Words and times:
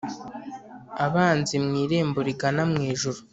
abanzi 1.05 1.55
mu 1.65 1.71
irembo 1.83 2.19
rigana 2.27 2.63
ijuru 2.93 3.19